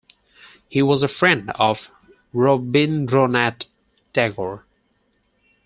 He 0.67 0.81
was 0.81 1.03
a 1.03 1.07
friend 1.07 1.51
of 1.53 1.91
Rabindranath 2.33 3.67
Tagore. 4.13 4.65